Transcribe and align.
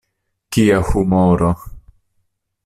Kia 0.51 0.79
humoro! 0.87 1.51